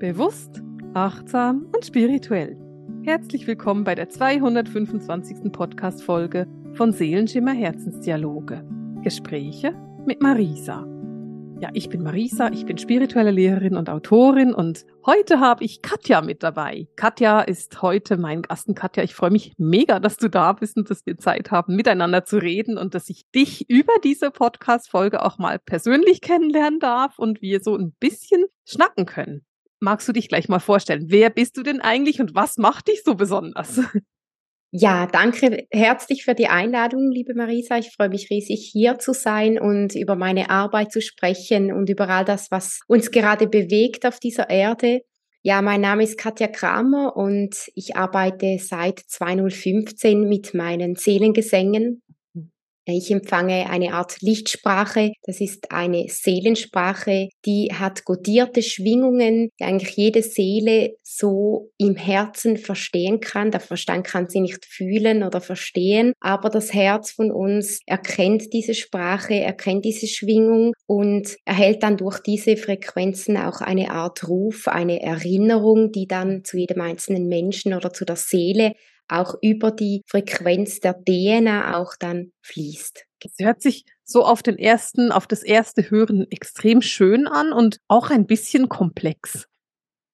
[0.00, 0.62] Bewusst,
[0.94, 2.56] achtsam und spirituell.
[3.04, 5.52] Herzlich willkommen bei der 225.
[5.52, 8.66] Podcast-Folge von Seelenschimmer Herzensdialoge.
[9.02, 9.74] Gespräche
[10.06, 10.86] mit Marisa.
[11.60, 16.22] Ja, ich bin Marisa, ich bin spirituelle Lehrerin und Autorin und heute habe ich Katja
[16.22, 16.88] mit dabei.
[16.96, 20.88] Katja ist heute mein Gast Katja, ich freue mich mega, dass du da bist und
[20.88, 25.36] dass wir Zeit haben, miteinander zu reden und dass ich dich über diese Podcast-Folge auch
[25.36, 29.44] mal persönlich kennenlernen darf und wir so ein bisschen schnacken können.
[29.80, 31.06] Magst du dich gleich mal vorstellen?
[31.08, 33.80] Wer bist du denn eigentlich und was macht dich so besonders?
[34.72, 37.78] Ja, danke herzlich für die Einladung, liebe Marisa.
[37.78, 42.08] Ich freue mich riesig, hier zu sein und über meine Arbeit zu sprechen und über
[42.08, 45.00] all das, was uns gerade bewegt auf dieser Erde.
[45.42, 52.02] Ja, mein Name ist Katja Kramer und ich arbeite seit 2015 mit meinen Seelengesängen
[52.96, 55.12] ich empfange eine Art Lichtsprache.
[55.24, 62.56] Das ist eine Seelensprache, die hat godierte Schwingungen, die eigentlich jede Seele so im Herzen
[62.56, 63.50] verstehen kann.
[63.50, 68.74] Der Verstand kann sie nicht fühlen oder verstehen, aber das Herz von uns erkennt diese
[68.74, 75.02] Sprache, erkennt diese Schwingung und erhält dann durch diese Frequenzen auch eine Art Ruf, eine
[75.02, 78.74] Erinnerung, die dann zu jedem einzelnen Menschen oder zu der Seele
[79.10, 83.04] auch über die Frequenz der DNA auch dann fließt.
[83.24, 87.78] Es hört sich so auf den ersten, auf das erste Hören extrem schön an und
[87.88, 89.46] auch ein bisschen komplex.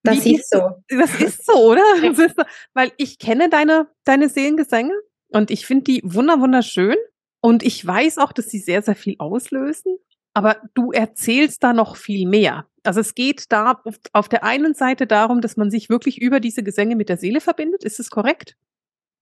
[0.03, 0.70] Das Wie, ist so.
[0.88, 1.83] Das ist so, oder?
[2.03, 2.44] Ist so,
[2.75, 4.94] weil ich kenne deine, deine Seelengesänge
[5.28, 6.97] und ich finde die wunder wunderschön
[7.41, 9.98] und ich weiß auch, dass sie sehr, sehr viel auslösen.
[10.34, 12.66] Aber du erzählst da noch viel mehr.
[12.83, 13.81] Also es geht da
[14.12, 17.41] auf der einen Seite darum, dass man sich wirklich über diese Gesänge mit der Seele
[17.41, 17.84] verbindet.
[17.84, 18.55] Ist es korrekt?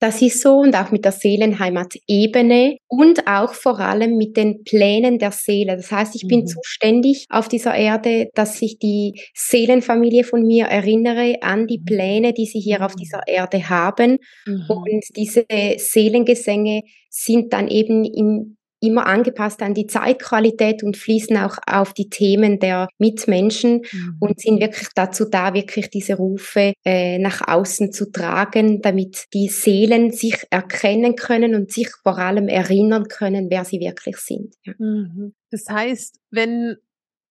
[0.01, 5.19] Das ist so und auch mit der Seelenheimat-Ebene und auch vor allem mit den Plänen
[5.19, 5.77] der Seele.
[5.77, 6.47] Das heißt, ich bin mhm.
[6.47, 11.85] zuständig auf dieser Erde, dass ich die Seelenfamilie von mir erinnere an die mhm.
[11.85, 12.99] Pläne, die sie hier auf mhm.
[12.99, 14.19] dieser Erde haben.
[14.47, 14.65] Mhm.
[14.69, 15.47] Und diese
[15.79, 18.57] Seelengesänge sind dann eben im
[18.87, 24.17] immer angepasst an die Zeitqualität und fließen auch auf die Themen der Mitmenschen mhm.
[24.21, 29.49] und sind wirklich dazu da, wirklich diese Rufe äh, nach außen zu tragen, damit die
[29.49, 34.55] Seelen sich erkennen können und sich vor allem erinnern können, wer sie wirklich sind.
[34.65, 34.75] Ja.
[34.79, 35.35] Mhm.
[35.51, 36.77] Das heißt, wenn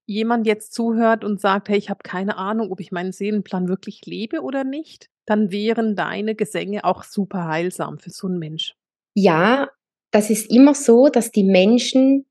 [0.05, 4.01] jemand jetzt zuhört und sagt, hey, ich habe keine Ahnung, ob ich meinen Seelenplan wirklich
[4.05, 8.75] lebe oder nicht, dann wären deine Gesänge auch super heilsam für so einen Mensch.
[9.15, 9.69] Ja,
[10.13, 12.25] das ist immer so, dass die Menschen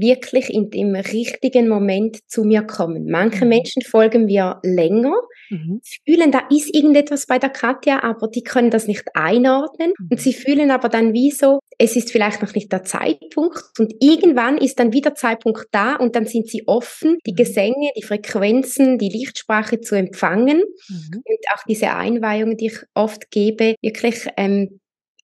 [0.00, 3.06] wirklich in dem richtigen Moment zu mir kommen.
[3.10, 3.48] Manche mhm.
[3.48, 5.14] Menschen folgen mir länger,
[5.50, 5.80] mhm.
[6.06, 10.08] fühlen, da ist irgendetwas bei der Katja, aber die können das nicht einordnen mhm.
[10.12, 13.94] und sie fühlen aber dann wie so, es ist vielleicht noch nicht der Zeitpunkt und
[14.00, 17.36] irgendwann ist dann wieder Zeitpunkt da und dann sind sie offen, die mhm.
[17.36, 21.22] Gesänge, die Frequenzen, die Lichtsprache zu empfangen mhm.
[21.24, 24.78] und auch diese Einweihungen, die ich oft gebe, wirklich ähm,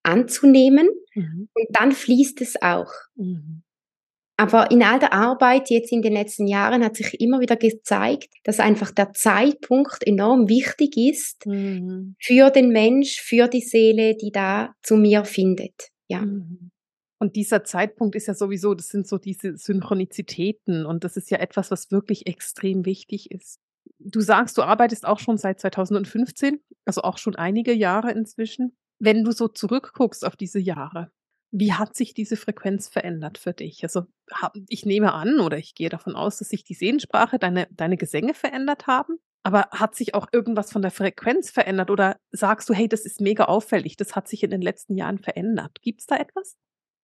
[0.04, 1.48] anzunehmen mhm.
[1.52, 2.92] und dann fließt es auch.
[3.16, 3.62] Mhm.
[4.36, 8.34] Aber in all der Arbeit jetzt in den letzten Jahren hat sich immer wieder gezeigt,
[8.42, 12.16] dass einfach der Zeitpunkt enorm wichtig ist mhm.
[12.20, 15.90] für den Mensch, für die Seele, die da zu mir findet.
[16.08, 16.22] Ja.
[16.22, 16.72] Mhm.
[17.20, 21.38] Und dieser Zeitpunkt ist ja sowieso, das sind so diese Synchronizitäten und das ist ja
[21.38, 23.60] etwas, was wirklich extrem wichtig ist.
[23.98, 28.76] Du sagst, du arbeitest auch schon seit 2015, also auch schon einige Jahre inzwischen.
[29.04, 31.10] Wenn du so zurückguckst auf diese Jahre,
[31.50, 33.82] wie hat sich diese Frequenz verändert für dich?
[33.82, 34.02] Also
[34.68, 38.34] ich nehme an oder ich gehe davon aus, dass sich die Sehensprache, deine, deine Gesänge
[38.34, 39.18] verändert haben.
[39.42, 43.20] Aber hat sich auch irgendwas von der Frequenz verändert oder sagst du, hey, das ist
[43.20, 45.82] mega auffällig, das hat sich in den letzten Jahren verändert?
[45.82, 46.56] Gibt es da etwas?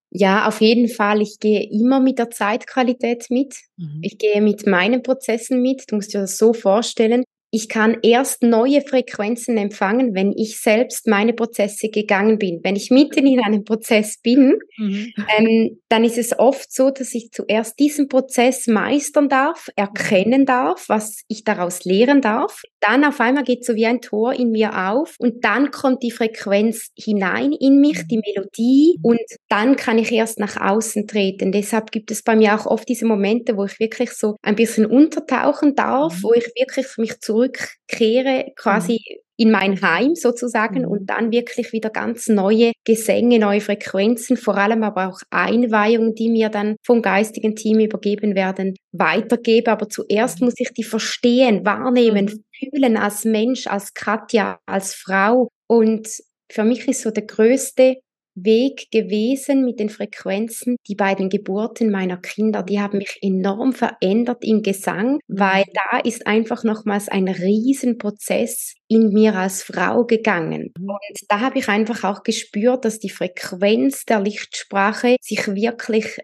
[0.09, 1.21] Ja, auf jeden Fall.
[1.21, 3.55] Ich gehe immer mit der Zeitqualität mit.
[3.77, 3.99] Mhm.
[4.01, 5.89] Ich gehe mit meinen Prozessen mit.
[5.89, 11.05] Du musst dir das so vorstellen ich kann erst neue Frequenzen empfangen, wenn ich selbst
[11.05, 12.61] meine Prozesse gegangen bin.
[12.63, 15.11] Wenn ich mitten in einem Prozess bin, mhm.
[15.37, 20.85] ähm, dann ist es oft so, dass ich zuerst diesen Prozess meistern darf, erkennen darf,
[20.87, 22.61] was ich daraus lehren darf.
[22.79, 26.11] Dann auf einmal geht so wie ein Tor in mir auf und dann kommt die
[26.11, 29.19] Frequenz hinein in mich, die Melodie und
[29.49, 31.51] dann kann ich erst nach außen treten.
[31.51, 34.85] Deshalb gibt es bei mir auch oft diese Momente, wo ich wirklich so ein bisschen
[34.85, 39.17] untertauchen darf, wo ich wirklich mich zurück zurückkehre, quasi mhm.
[39.37, 40.87] in mein Heim sozusagen mhm.
[40.87, 46.29] und dann wirklich wieder ganz neue Gesänge, neue Frequenzen, vor allem aber auch Einweihungen, die
[46.29, 49.71] mir dann vom geistigen Team übergeben werden, weitergebe.
[49.71, 50.45] Aber zuerst mhm.
[50.45, 52.43] muss ich die verstehen, wahrnehmen, mhm.
[52.69, 55.49] fühlen als Mensch, als Katja, als Frau.
[55.67, 56.07] Und
[56.51, 57.97] für mich ist so der größte
[58.35, 60.77] Weg gewesen mit den Frequenzen.
[60.87, 65.73] Die beiden Geburten meiner Kinder, die haben mich enorm verändert im Gesang, weil mhm.
[65.91, 70.71] da ist einfach nochmals ein Riesenprozess in mir als Frau gegangen.
[70.77, 70.89] Mhm.
[70.89, 76.17] Und da habe ich einfach auch gespürt, dass die Frequenz der Lichtsprache sich wirklich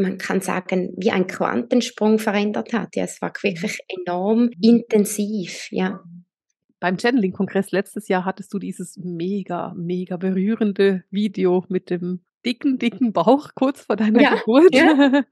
[0.00, 2.94] man kann sagen, wie ein Quantensprung verändert hat.
[2.94, 6.04] Ja, es war wirklich enorm intensiv, ja
[6.80, 13.12] beim Channeling-Kongress letztes Jahr hattest du dieses mega, mega berührende Video mit dem dicken, dicken
[13.12, 14.74] Bauch kurz vor deiner ja, Geburt.
[14.74, 15.22] Ja.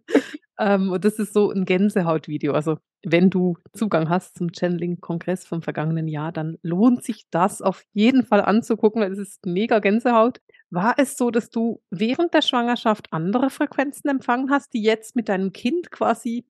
[0.58, 2.52] ähm, und das ist so ein Gänsehaut-Video.
[2.52, 7.84] Also wenn du Zugang hast zum Channeling-Kongress vom vergangenen Jahr, dann lohnt sich das auf
[7.92, 10.40] jeden Fall anzugucken, weil es ist mega Gänsehaut.
[10.70, 15.28] War es so, dass du während der Schwangerschaft andere Frequenzen empfangen hast, die jetzt mit
[15.28, 16.44] deinem Kind quasi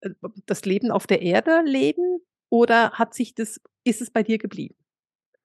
[0.00, 0.10] äh,
[0.46, 2.20] das Leben auf der Erde leben?
[2.54, 4.76] Oder hat sich das, ist es bei dir geblieben?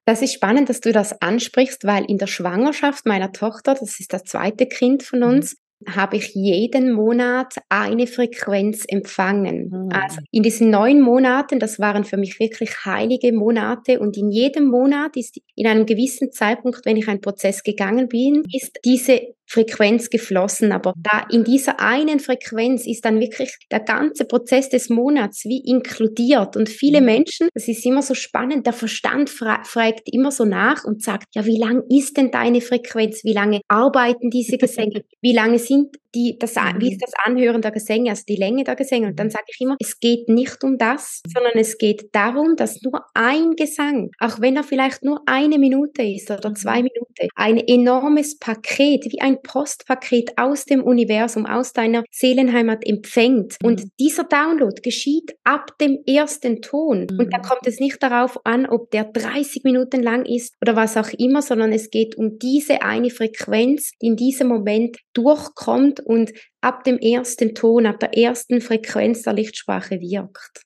[0.04, 4.12] Das ist spannend, dass du das ansprichst, weil in der Schwangerschaft meiner Tochter, das ist
[4.12, 5.26] das zweite Kind von mhm.
[5.26, 5.56] uns,
[5.88, 9.70] habe ich jeden Monat eine Frequenz empfangen.
[9.70, 9.88] Mhm.
[9.92, 14.66] Also in diesen neun Monaten, das waren für mich wirklich heilige Monate und in jedem
[14.66, 20.10] Monat ist in einem gewissen Zeitpunkt, wenn ich einen Prozess gegangen bin, ist diese Frequenz
[20.10, 20.70] geflossen.
[20.70, 25.62] Aber da in dieser einen Frequenz ist dann wirklich der ganze Prozess des Monats wie
[25.66, 26.56] inkludiert.
[26.56, 27.06] Und viele mhm.
[27.06, 31.24] Menschen, das ist immer so spannend, der Verstand fra fragt immer so nach und sagt,
[31.34, 33.24] ja, wie lang ist denn deine Frequenz?
[33.24, 35.02] Wie lange arbeiten diese Gesänge?
[35.22, 37.04] Wie lange sind die, das, wie ist mhm.
[37.04, 39.08] das Anhören der Gesänge, also die Länge der Gesänge.
[39.08, 39.32] Und dann mhm.
[39.32, 43.52] sage ich immer, es geht nicht um das, sondern es geht darum, dass nur ein
[43.56, 49.04] Gesang, auch wenn er vielleicht nur eine Minute ist oder zwei Minuten, ein enormes Paket,
[49.10, 53.56] wie ein Postpaket aus dem Universum, aus deiner Seelenheimat empfängt.
[53.62, 53.90] Und mhm.
[53.98, 57.06] dieser Download geschieht ab dem ersten Ton.
[57.18, 60.96] Und da kommt es nicht darauf an, ob der 30 Minuten lang ist oder was
[60.96, 66.32] auch immer, sondern es geht um diese eine Frequenz, die in diesem Moment durchkommt und
[66.60, 70.62] ab dem ersten Ton, ab der ersten Frequenz der Lichtsprache wirkt.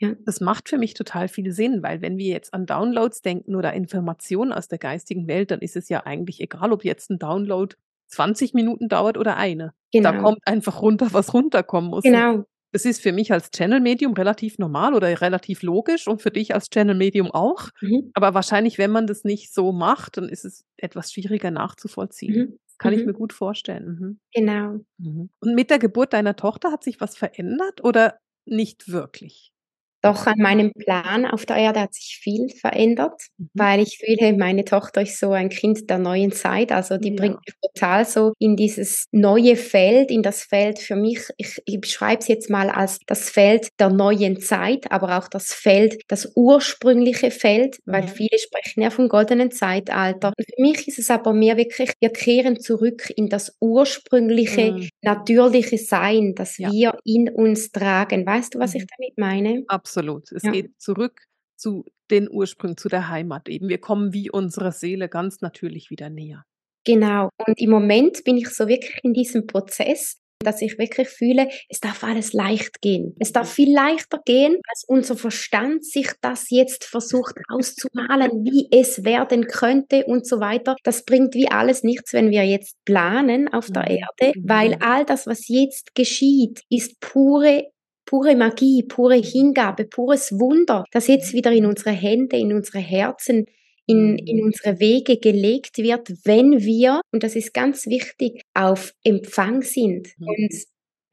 [0.00, 0.14] Ja.
[0.24, 3.72] Das macht für mich total viel Sinn, weil wenn wir jetzt an Downloads denken oder
[3.72, 7.74] Informationen aus der geistigen Welt, dann ist es ja eigentlich egal, ob jetzt ein Download
[8.08, 9.74] 20 Minuten dauert oder eine.
[9.92, 10.12] Genau.
[10.12, 12.04] Da kommt einfach runter, was runterkommen muss.
[12.04, 12.44] Genau.
[12.70, 16.68] Das ist für mich als Channel-Medium relativ normal oder relativ logisch und für dich als
[16.68, 17.70] Channel-Medium auch.
[17.80, 18.10] Mhm.
[18.14, 22.36] Aber wahrscheinlich, wenn man das nicht so macht, dann ist es etwas schwieriger nachzuvollziehen.
[22.36, 22.58] Mhm.
[22.78, 23.00] Kann mhm.
[23.00, 23.86] ich mir gut vorstellen.
[23.86, 24.20] Mhm.
[24.32, 24.80] Genau.
[24.98, 25.30] Mhm.
[25.40, 29.52] Und mit der Geburt deiner Tochter hat sich was verändert oder nicht wirklich?
[30.00, 33.48] Doch an meinem Plan auf der Erde hat sich viel verändert, mhm.
[33.54, 36.70] weil ich fühle, meine Tochter ist so ein Kind der neuen Zeit.
[36.70, 37.16] Also die ja.
[37.16, 41.80] bringt mich total so in dieses neue Feld, in das Feld für mich, ich, ich
[41.80, 46.32] beschreibe es jetzt mal als das Feld der neuen Zeit, aber auch das Feld, das
[46.36, 50.32] ursprüngliche Feld, weil viele sprechen ja vom goldenen Zeitalter.
[50.38, 54.88] Für mich ist es aber mehr wirklich, wir kehren zurück in das ursprüngliche, mhm.
[55.02, 56.70] natürliche Sein, das ja.
[56.70, 58.24] wir in uns tragen.
[58.26, 58.86] Weißt du, was ich mhm.
[58.96, 59.64] damit meine?
[59.66, 59.87] Absolut.
[59.88, 60.30] Absolut.
[60.32, 60.52] Es ja.
[60.52, 61.22] geht zurück
[61.56, 63.68] zu den Ursprüngen, zu der Heimat eben.
[63.68, 66.44] Wir kommen wie unserer Seele ganz natürlich wieder näher.
[66.84, 67.30] Genau.
[67.46, 71.80] Und im Moment bin ich so wirklich in diesem Prozess, dass ich wirklich fühle, es
[71.80, 73.16] darf alles leicht gehen.
[73.18, 79.04] Es darf viel leichter gehen, als unser Verstand sich das jetzt versucht auszumalen, wie es
[79.04, 80.76] werden könnte und so weiter.
[80.84, 83.98] Das bringt wie alles nichts, wenn wir jetzt planen auf der mhm.
[83.98, 84.82] Erde, weil mhm.
[84.82, 87.64] all das, was jetzt geschieht, ist pure
[88.08, 93.44] pure Magie, pure Hingabe, pures Wunder, das jetzt wieder in unsere Hände, in unsere Herzen,
[93.86, 99.60] in, in unsere Wege gelegt wird, wenn wir, und das ist ganz wichtig, auf Empfang
[99.60, 100.08] sind.
[100.16, 100.26] Mhm.
[100.26, 100.54] Und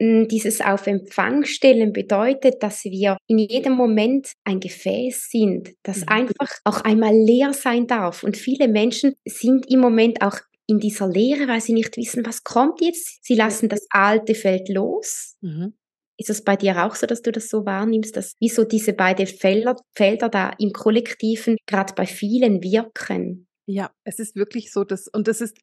[0.00, 6.00] hm, dieses auf Empfang stellen bedeutet, dass wir in jedem Moment ein Gefäß sind, das
[6.00, 6.08] mhm.
[6.08, 8.22] einfach auch einmal leer sein darf.
[8.22, 12.42] Und viele Menschen sind im Moment auch in dieser Leere, weil sie nicht wissen, was
[12.42, 13.22] kommt jetzt.
[13.22, 15.74] Sie lassen das alte Feld los mhm.
[16.18, 18.94] Ist es bei dir auch so, dass du das so wahrnimmst, dass wie so diese
[18.94, 23.46] beiden Felder, Felder da im Kollektiven gerade bei vielen wirken?
[23.66, 25.58] Ja, es ist wirklich so, dass, und das ist,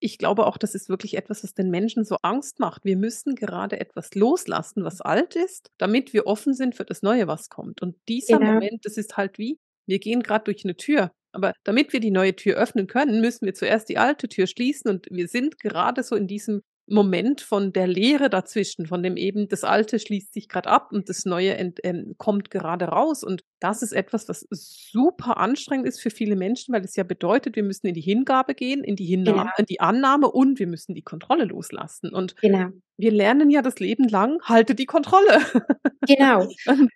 [0.00, 2.84] ich glaube auch, das ist wirklich etwas, was den Menschen so Angst macht.
[2.84, 7.26] Wir müssen gerade etwas loslassen, was alt ist, damit wir offen sind für das Neue,
[7.26, 7.82] was kommt.
[7.82, 8.52] Und dieser genau.
[8.52, 11.10] Moment, das ist halt wie, wir gehen gerade durch eine Tür.
[11.32, 14.90] Aber damit wir die neue Tür öffnen können, müssen wir zuerst die alte Tür schließen.
[14.90, 19.48] Und wir sind gerade so in diesem Moment von der Leere dazwischen, von dem eben
[19.48, 23.22] das Alte schließt sich gerade ab und das Neue ent, ent, kommt gerade raus.
[23.24, 27.56] Und das ist etwas, was super anstrengend ist für viele Menschen, weil es ja bedeutet,
[27.56, 29.52] wir müssen in die Hingabe gehen, in die, Hinnahme, genau.
[29.58, 32.12] in die Annahme und wir müssen die Kontrolle loslassen.
[32.12, 32.70] Und genau.
[32.98, 35.40] Wir lernen ja das Leben lang, halte die Kontrolle.
[36.06, 36.48] Genau.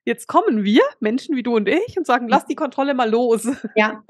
[0.06, 3.47] Jetzt kommen wir, Menschen wie du und ich, und sagen, lass die Kontrolle mal los.
[3.76, 4.02] Ja.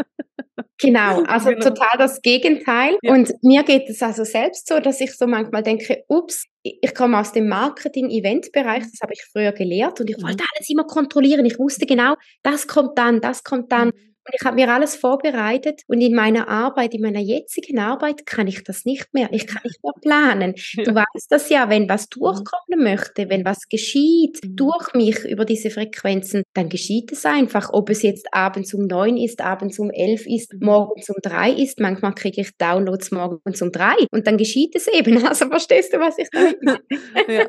[0.78, 1.70] Genau, also genau.
[1.70, 2.96] total das Gegenteil.
[3.02, 3.12] Ja.
[3.12, 7.18] Und mir geht es also selbst so, dass ich so manchmal denke, ups, ich komme
[7.18, 10.22] aus dem Marketing-Event-Bereich, das habe ich früher gelehrt und ich mhm.
[10.22, 11.44] wollte alles immer kontrollieren.
[11.46, 13.90] Ich wusste genau, das kommt dann, das kommt dann.
[14.24, 18.46] Und ich habe mir alles vorbereitet und in meiner Arbeit, in meiner jetzigen Arbeit kann
[18.46, 19.28] ich das nicht mehr.
[19.32, 20.54] Ich kann nicht mehr planen.
[20.76, 24.56] Du weißt das ja, wenn was durchkommen möchte, wenn was geschieht mhm.
[24.56, 27.70] durch mich über diese Frequenzen, dann geschieht es einfach.
[27.72, 30.66] Ob es jetzt abends um neun ist, abends um elf ist, mhm.
[30.66, 31.80] morgens um drei ist.
[31.80, 35.22] Manchmal kriege ich Downloads morgens um drei und dann geschieht es eben.
[35.32, 36.80] Also verstehst du, was ich damit meine?
[37.28, 37.46] Ja.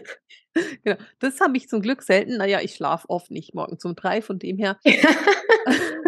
[0.84, 0.96] Genau.
[1.18, 2.36] Das habe ich zum Glück selten.
[2.36, 4.78] Naja, ich schlafe oft nicht morgens um drei, von dem her.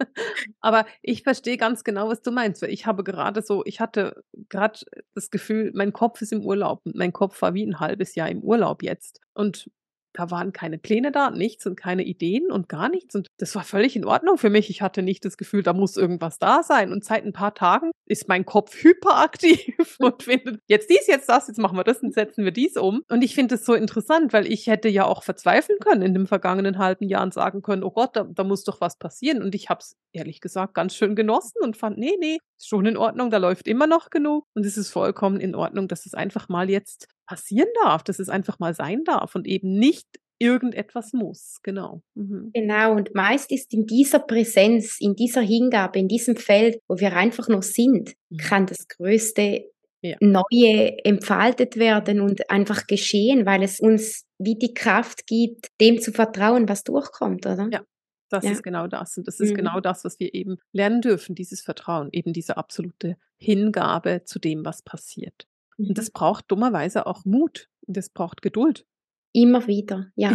[0.60, 2.62] Aber ich verstehe ganz genau, was du meinst.
[2.62, 4.80] Weil ich habe gerade so, ich hatte gerade
[5.14, 6.82] das Gefühl, mein Kopf ist im Urlaub.
[6.84, 9.20] Mein Kopf war wie ein halbes Jahr im Urlaub jetzt.
[9.34, 9.70] Und
[10.12, 13.14] da waren keine Pläne da, nichts und keine Ideen und gar nichts.
[13.14, 14.70] Und das war völlig in Ordnung für mich.
[14.70, 16.92] Ich hatte nicht das Gefühl, da muss irgendwas da sein.
[16.92, 21.48] Und seit ein paar Tagen ist mein Kopf hyperaktiv und findet jetzt dies, jetzt das,
[21.48, 23.02] jetzt machen wir das und setzen wir dies um.
[23.08, 26.26] Und ich finde es so interessant, weil ich hätte ja auch verzweifeln können in dem
[26.26, 29.42] vergangenen halben Jahr und sagen können, oh Gott, da, da muss doch was passieren.
[29.42, 32.86] Und ich habe es ehrlich gesagt ganz schön genossen und fand, nee, nee, ist schon
[32.86, 34.44] in Ordnung, da läuft immer noch genug.
[34.54, 38.28] Und es ist vollkommen in Ordnung, dass es einfach mal jetzt passieren darf, dass es
[38.28, 40.06] einfach mal sein darf und eben nicht
[40.38, 41.58] irgendetwas muss.
[41.62, 42.02] Genau.
[42.14, 42.50] Mhm.
[42.54, 42.94] Genau.
[42.94, 47.48] Und meist ist in dieser Präsenz, in dieser Hingabe, in diesem Feld, wo wir einfach
[47.48, 48.36] noch sind, mhm.
[48.36, 49.64] kann das Größte
[50.00, 50.16] ja.
[50.20, 56.12] Neue entfaltet werden und einfach geschehen, weil es uns wie die Kraft gibt, dem zu
[56.12, 57.68] vertrauen, was durchkommt, oder?
[57.72, 57.82] Ja,
[58.28, 58.52] das ja.
[58.52, 59.16] ist genau das.
[59.16, 59.56] Und das ist mhm.
[59.56, 64.64] genau das, was wir eben lernen dürfen, dieses Vertrauen, eben diese absolute Hingabe zu dem,
[64.64, 65.46] was passiert.
[65.76, 66.12] Und das mhm.
[66.14, 67.68] braucht dummerweise auch Mut.
[67.86, 68.86] Und das braucht Geduld.
[69.32, 70.32] Immer wieder, ja.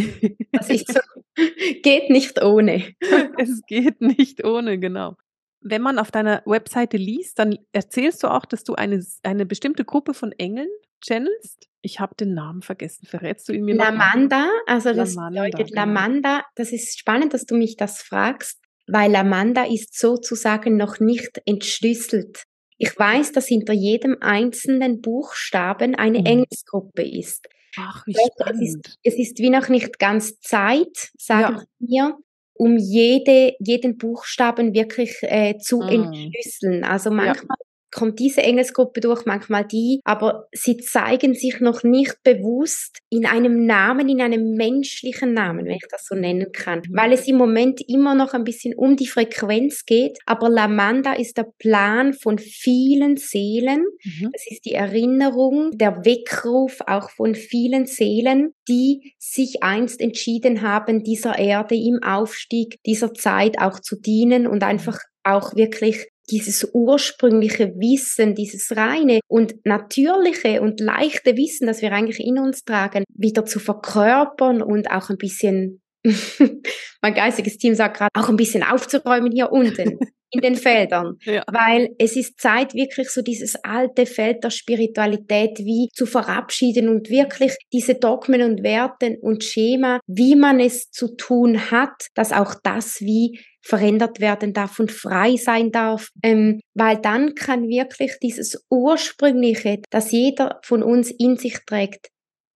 [0.52, 1.00] Das ist so.
[1.84, 2.94] geht nicht ohne.
[3.38, 5.18] es geht nicht ohne, genau.
[5.62, 9.86] Wenn man auf deiner Webseite liest, dann erzählst du auch, dass du eine, eine bestimmte
[9.86, 10.68] Gruppe von Engeln
[11.06, 11.68] channelst.
[11.82, 13.06] Ich habe den Namen vergessen.
[13.06, 15.82] Verrätst du ihn mir Lamanda, also das Lamanda, bedeutet genau.
[15.82, 16.46] Lamanda.
[16.56, 22.44] Das ist spannend, dass du mich das fragst, weil Lamanda ist sozusagen noch nicht entschlüsselt.
[22.78, 26.26] Ich weiß, dass hinter jedem einzelnen Buchstaben eine mhm.
[26.26, 27.48] Engelsgruppe ist.
[27.78, 28.62] Ach, wie spannend.
[28.62, 31.66] Es ist, es ist wie noch nicht ganz Zeit, sagen ja.
[31.80, 32.18] wir,
[32.54, 35.90] um jede, jeden Buchstaben wirklich äh, zu mhm.
[35.90, 36.84] entschlüsseln.
[36.84, 42.16] Also manchmal ja kommt diese Engelsgruppe durch, manchmal die, aber sie zeigen sich noch nicht
[42.24, 46.96] bewusst in einem Namen, in einem menschlichen Namen, wenn ich das so nennen kann, mhm.
[46.96, 51.38] weil es im Moment immer noch ein bisschen um die Frequenz geht, aber Lamanda ist
[51.38, 54.30] der Plan von vielen Seelen, mhm.
[54.32, 61.04] das ist die Erinnerung, der Weckruf auch von vielen Seelen, die sich einst entschieden haben,
[61.04, 67.74] dieser Erde im Aufstieg dieser Zeit auch zu dienen und einfach auch wirklich dieses ursprüngliche
[67.76, 73.46] Wissen, dieses reine und natürliche und leichte Wissen, das wir eigentlich in uns tragen, wieder
[73.46, 75.82] zu verkörpern und auch ein bisschen,
[77.02, 80.00] mein geistiges Team sagt gerade, auch ein bisschen aufzuräumen hier unten.
[80.34, 81.44] in den Feldern, ja.
[81.48, 87.10] weil es ist Zeit, wirklich so dieses alte Feld der Spiritualität wie zu verabschieden und
[87.10, 92.56] wirklich diese Dogmen und Werten und Schema, wie man es zu tun hat, dass auch
[92.64, 98.66] das wie verändert werden darf und frei sein darf, ähm, weil dann kann wirklich dieses
[98.70, 102.10] Ursprüngliche, das jeder von uns in sich trägt,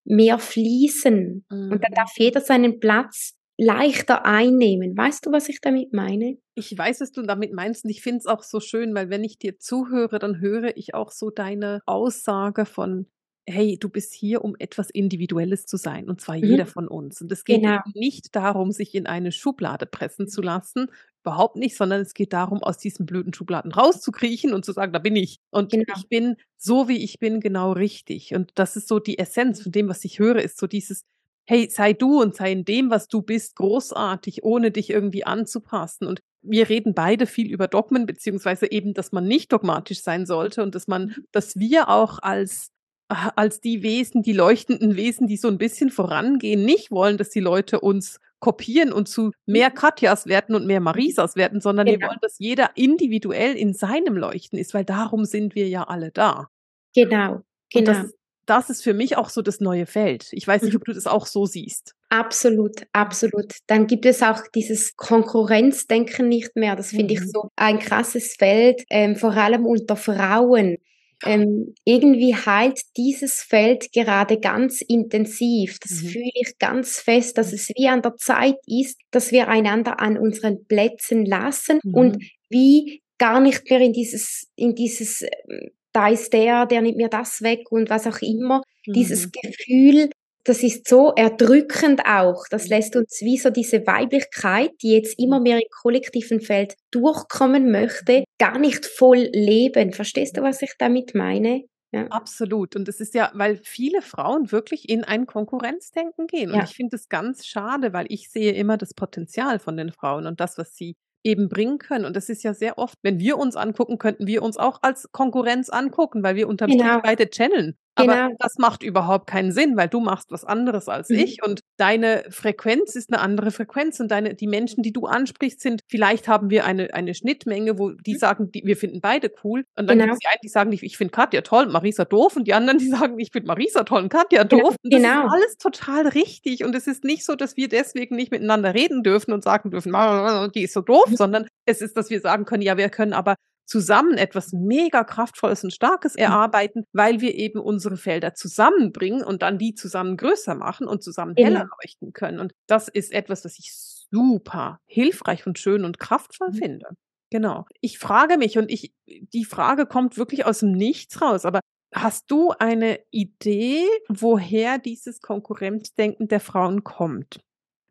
[0.04, 1.72] mehr fließen mhm.
[1.72, 4.96] und dann darf jeder seinen Platz leichter einnehmen.
[4.96, 6.38] Weißt du, was ich damit meine?
[6.56, 9.24] Ich weiß, was du damit meinst und ich finde es auch so schön, weil wenn
[9.24, 13.08] ich dir zuhöre, dann höre ich auch so deine Aussage von
[13.48, 16.44] hey, du bist hier, um etwas Individuelles zu sein, und zwar mhm.
[16.44, 17.22] jeder von uns.
[17.22, 17.80] Und es geht genau.
[17.94, 22.62] nicht darum, sich in eine Schublade pressen zu lassen, überhaupt nicht, sondern es geht darum,
[22.62, 25.40] aus diesen blöden Schubladen rauszukriechen und zu sagen, da bin ich.
[25.50, 25.94] Und genau.
[25.98, 28.36] ich bin so, wie ich bin, genau richtig.
[28.36, 31.04] Und das ist so die Essenz von dem, was ich höre, ist so dieses,
[31.46, 36.06] hey, sei du und sei in dem, was du bist, großartig, ohne dich irgendwie anzupassen.
[36.06, 40.64] Und wir reden beide viel über Dogmen, beziehungsweise eben, dass man nicht dogmatisch sein sollte
[40.64, 41.26] und dass man, mhm.
[41.32, 42.72] dass wir auch als
[43.08, 47.40] als die Wesen, die leuchtenden Wesen, die so ein bisschen vorangehen, nicht wollen, dass die
[47.40, 49.76] Leute uns kopieren und zu mehr mhm.
[49.76, 52.00] Katjas werden und mehr Marisas werden, sondern genau.
[52.00, 56.12] wir wollen, dass jeder individuell in seinem Leuchten ist, weil darum sind wir ja alle
[56.12, 56.48] da.
[56.94, 57.92] Genau, genau.
[57.94, 58.14] Das,
[58.46, 60.28] das, ist für mich auch so das neue Feld.
[60.32, 60.78] Ich weiß nicht, mhm.
[60.78, 61.96] ob du das auch so siehst.
[62.10, 63.54] Absolut, absolut.
[63.68, 66.76] Dann gibt es auch dieses Konkurrenzdenken nicht mehr.
[66.76, 67.22] Das finde mhm.
[67.22, 70.78] ich so ein krasses Feld, ähm, vor allem unter Frauen
[71.26, 75.80] ähm, irgendwie heilt dieses Feld gerade ganz intensiv.
[75.80, 76.08] Das mhm.
[76.08, 77.56] fühle ich ganz fest, dass mhm.
[77.56, 81.94] es wie an der Zeit ist, dass wir einander an unseren Plätzen lassen mhm.
[81.94, 82.18] und
[82.50, 87.10] wie gar nicht mehr in dieses, in dieses, ähm, da ist der, der nimmt mir
[87.10, 88.62] das weg und was auch immer.
[88.86, 88.94] Mhm.
[88.94, 90.10] Dieses Gefühl,
[90.48, 92.46] das ist so erdrückend auch.
[92.50, 92.70] Das mhm.
[92.70, 98.24] lässt uns wie so diese Weiblichkeit, die jetzt immer mehr im kollektiven Feld durchkommen möchte,
[98.40, 99.92] gar nicht voll leben.
[99.92, 101.64] Verstehst du, was ich damit meine?
[101.92, 102.08] Ja.
[102.08, 102.76] Absolut.
[102.76, 106.52] Und es ist ja, weil viele Frauen wirklich in ein Konkurrenzdenken gehen.
[106.52, 106.64] Und ja.
[106.64, 110.40] ich finde es ganz schade, weil ich sehe immer das Potenzial von den Frauen und
[110.40, 112.06] das, was sie eben bringen können.
[112.06, 115.12] Und das ist ja sehr oft, wenn wir uns angucken, könnten wir uns auch als
[115.12, 117.02] Konkurrenz angucken, weil wir unterm genau.
[117.02, 117.78] beide channeln.
[117.98, 118.36] Aber genau.
[118.40, 121.18] das macht überhaupt keinen Sinn, weil du machst was anderes als mhm.
[121.18, 125.62] ich und deine Frequenz ist eine andere Frequenz und deine, die Menschen, die du ansprichst,
[125.62, 128.20] sind, vielleicht haben wir eine, eine Schnittmenge, wo die mhm.
[128.20, 130.12] sagen, die, wir finden beide cool und dann genau.
[130.12, 132.54] gibt es die einen, die sagen, ich, ich finde Katja toll, Marisa doof und die
[132.54, 134.76] anderen, die sagen, ich finde Marisa toll und Katja doof.
[134.84, 135.26] Und das genau.
[135.26, 139.02] ist alles total richtig und es ist nicht so, dass wir deswegen nicht miteinander reden
[139.02, 139.92] dürfen und sagen dürfen,
[140.54, 141.16] die ist so doof, mhm.
[141.16, 143.36] sondern es ist, dass wir sagen können, ja, wir können aber
[143.68, 146.22] zusammen etwas mega kraftvolles und starkes mhm.
[146.22, 151.36] erarbeiten, weil wir eben unsere Felder zusammenbringen und dann die zusammen größer machen und zusammen
[151.36, 151.70] heller ja.
[151.84, 152.40] leuchten können.
[152.40, 153.74] Und das ist etwas, was ich
[154.10, 156.56] super hilfreich und schön und kraftvoll mhm.
[156.56, 156.88] finde.
[157.30, 157.66] Genau.
[157.82, 161.60] Ich frage mich und ich, die Frage kommt wirklich aus dem Nichts raus, aber
[161.94, 167.42] hast du eine Idee, woher dieses Konkurrenzdenken der Frauen kommt?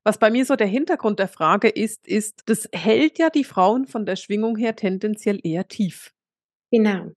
[0.06, 3.88] Was bei mir so der Hintergrund der Frage ist, ist, das hält ja die Frauen
[3.88, 6.12] von der Schwingung her tendenziell eher tief.
[6.70, 7.10] Genau.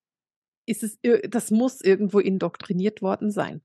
[0.66, 0.98] Ist es,
[1.30, 3.62] das muss irgendwo indoktriniert worden sein.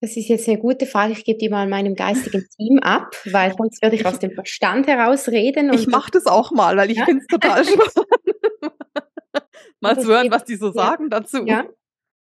[0.00, 1.12] Das ist jetzt eine gute Frage.
[1.12, 4.86] Ich gebe die mal meinem geistigen Team ab, weil sonst würde ich aus dem Verstand
[4.86, 5.70] heraus reden.
[5.74, 7.04] ich mache das auch mal, weil ich ja?
[7.04, 7.92] finde es total spannend.
[9.80, 10.72] mal zu hören, was die so ja.
[10.72, 11.44] sagen dazu.
[11.44, 11.68] Ja.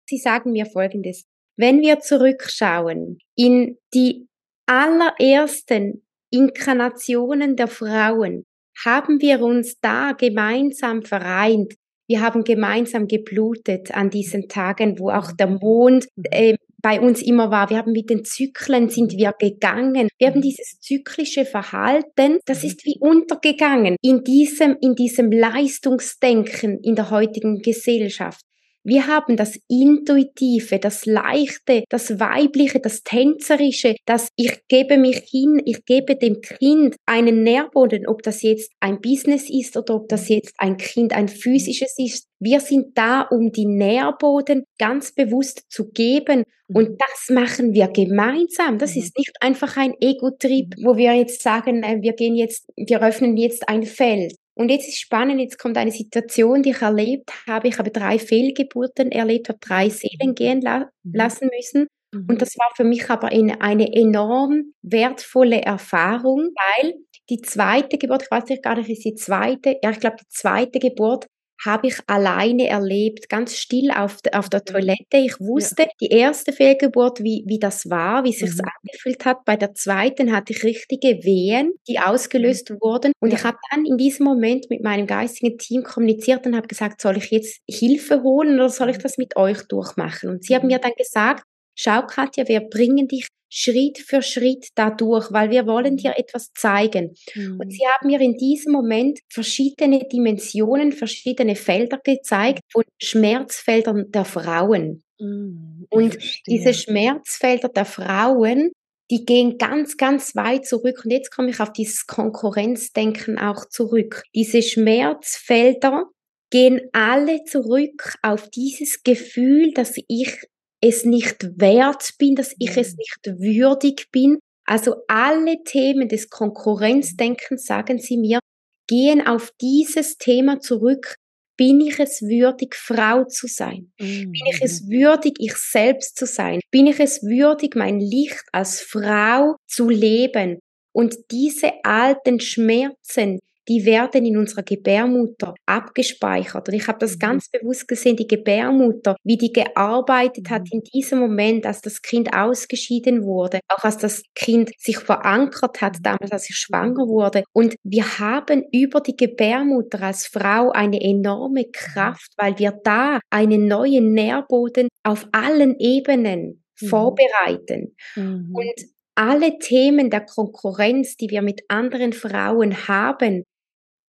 [0.10, 1.24] Sie sagen mir Folgendes.
[1.56, 4.28] Wenn wir zurückschauen in die
[4.66, 8.46] allerersten Inkarnationen der Frauen
[8.84, 11.74] haben wir uns da gemeinsam vereint.
[12.08, 17.52] Wir haben gemeinsam geblutet an diesen Tagen, wo auch der Mond äh, bei uns immer
[17.52, 17.70] war.
[17.70, 20.10] Wir haben mit den Zyklen sind wir gegangen.
[20.18, 26.96] Wir haben dieses zyklische Verhalten, das ist wie untergegangen in diesem, in diesem Leistungsdenken in
[26.96, 28.42] der heutigen Gesellschaft.
[28.84, 35.62] Wir haben das Intuitive, das Leichte, das Weibliche, das Tänzerische, das ich gebe mich hin,
[35.66, 40.30] ich gebe dem Kind einen Nährboden, ob das jetzt ein Business ist oder ob das
[40.30, 42.28] jetzt ein Kind ein physisches ist.
[42.40, 46.44] Wir sind da, um die Nährboden ganz bewusst zu geben.
[46.74, 46.98] Und mhm.
[46.98, 48.80] das machen wir gemeinsam.
[48.80, 49.02] Das mhm.
[49.02, 53.38] ist nicht einfach ein Ego-Trip, wo wir jetzt sagen, äh, wir gehen jetzt, wir öffnen
[53.38, 54.36] jetzt ein Feld.
[54.54, 57.68] Und jetzt ist spannend, jetzt kommt eine Situation, die ich erlebt habe.
[57.68, 60.36] Ich habe drei Fehlgeburten erlebt, habe drei Seelen mhm.
[60.36, 61.14] gehen la mhm.
[61.14, 61.88] lassen müssen.
[62.14, 62.26] Mhm.
[62.30, 66.96] Und das war für mich aber eine, eine enorm wertvolle Erfahrung, weil
[67.30, 70.28] die zweite Geburt, ich weiß nicht gar nicht, ist die zweite, ja, ich glaube, die
[70.30, 71.28] zweite Geburt
[71.66, 75.18] habe ich alleine erlebt, ganz still auf, auf der Toilette.
[75.18, 75.90] Ich wusste ja.
[76.00, 78.66] die erste Fehlgeburt, wie, wie das war, wie sich mhm.
[78.82, 79.46] angefühlt hat.
[79.46, 82.78] Bei der zweiten hatte ich richtige Wehen, die ausgelöst mhm.
[82.82, 83.12] wurden.
[83.20, 83.38] Und ja.
[83.38, 87.18] ich habe dann in diesem Moment mit meinem geistigen Team kommuniziert und habe gesagt, soll
[87.18, 89.04] ich jetzt Hilfe holen oder soll ich mhm.
[89.04, 90.30] das mit euch durchmachen?
[90.30, 90.82] Und sie haben mir mhm.
[90.82, 91.44] dann gesagt,
[91.76, 97.14] schau Katja, wir bringen dich Schritt für Schritt dadurch, weil wir wollen dir etwas zeigen.
[97.36, 97.60] Mhm.
[97.60, 104.26] Und sie haben mir in diesem Moment verschiedene Dimensionen, verschiedene Felder gezeigt von Schmerzfeldern der
[104.26, 105.04] Frauen.
[105.20, 108.72] Mhm, und diese Schmerzfelder der Frauen,
[109.12, 111.02] die gehen ganz, ganz weit zurück.
[111.04, 114.24] Und jetzt komme ich auf dieses Konkurrenzdenken auch zurück.
[114.34, 116.06] Diese Schmerzfelder
[116.52, 120.38] gehen alle zurück auf dieses Gefühl, dass ich
[120.82, 122.98] es nicht wert bin, dass ich es mhm.
[122.98, 124.40] nicht würdig bin.
[124.66, 128.40] Also alle Themen des Konkurrenzdenkens, sagen Sie mir,
[128.88, 131.16] gehen auf dieses Thema zurück.
[131.58, 133.92] Bin ich es würdig, Frau zu sein?
[134.00, 134.32] Mhm.
[134.32, 136.60] Bin ich es würdig, ich selbst zu sein?
[136.72, 140.60] Bin ich es würdig, mein Licht als Frau zu leben?
[140.94, 146.68] Und diese alten Schmerzen, die werden in unserer Gebärmutter abgespeichert.
[146.68, 147.20] Und ich habe das mhm.
[147.20, 150.80] ganz bewusst gesehen, die Gebärmutter, wie die gearbeitet hat mhm.
[150.80, 155.98] in diesem Moment, als das Kind ausgeschieden wurde, auch als das Kind sich verankert hat,
[156.02, 157.44] damals als ich schwanger wurde.
[157.54, 163.68] Und wir haben über die Gebärmutter als Frau eine enorme Kraft, weil wir da einen
[163.68, 166.88] neuen Nährboden auf allen Ebenen mhm.
[166.88, 167.96] vorbereiten.
[168.16, 168.54] Mhm.
[168.54, 173.44] Und alle Themen der Konkurrenz, die wir mit anderen Frauen haben,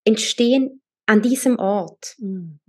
[0.04, 2.16] entstehen an diesem Ort.
[2.18, 2.60] Hm.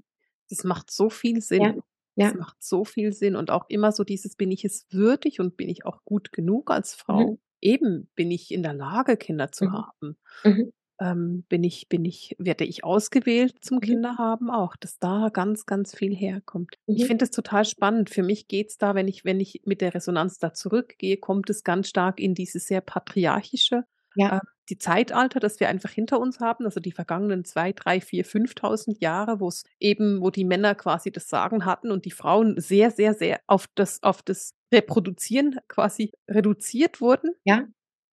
[0.50, 1.62] Das macht so viel Sinn.
[1.62, 1.76] Ja.
[2.16, 2.30] Ja.
[2.30, 5.58] Das macht so viel Sinn und auch immer so dieses, bin ich es würdig und
[5.58, 7.32] bin ich auch gut genug als Frau?
[7.32, 7.38] Mhm.
[7.60, 9.74] Eben bin ich in der Lage, Kinder zu mhm.
[9.74, 10.18] haben.
[10.44, 10.74] Mhm.
[11.00, 13.82] ähm, bin ich, bin ich, werde ich ausgewählt zum mhm.
[13.82, 16.76] Kinderhaben auch, dass da ganz, ganz viel herkommt.
[16.86, 16.96] Mhm.
[16.98, 18.12] Ich finde es total spannend.
[18.12, 21.50] Für mich geht es da, wenn ich, wenn ich mit der Resonanz da zurückgehe, kommt
[21.50, 24.38] es ganz stark in dieses sehr patriarchische, ja.
[24.38, 28.24] äh, die Zeitalter, das wir einfach hinter uns haben, also die vergangenen zwei, drei, vier,
[28.26, 32.60] fünftausend Jahre, wo es eben, wo die Männer quasi das Sagen hatten und die Frauen
[32.60, 37.32] sehr, sehr, sehr auf das, auf das Reproduzieren quasi reduziert wurden.
[37.44, 37.68] Ja.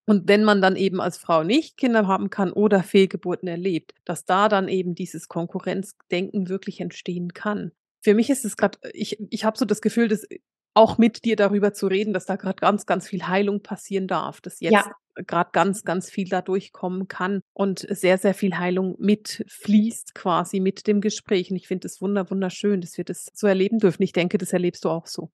[0.06, 4.24] Und wenn man dann eben als Frau nicht Kinder haben kann oder Fehlgeburten erlebt, dass
[4.24, 7.70] da dann eben dieses Konkurrenzdenken wirklich entstehen kann.
[8.02, 10.26] Für mich ist es gerade, ich, ich habe so das Gefühl, dass
[10.74, 14.40] auch mit dir darüber zu reden, dass da gerade ganz, ganz viel Heilung passieren darf,
[14.40, 14.92] dass jetzt ja.
[15.26, 20.86] gerade ganz, ganz viel dadurch kommen kann und sehr, sehr viel Heilung mitfließt quasi mit
[20.86, 21.50] dem Gespräch.
[21.50, 24.02] Und ich finde es wunder, wunderschön, dass wir das so erleben dürfen.
[24.02, 25.30] Ich denke, das erlebst du auch so.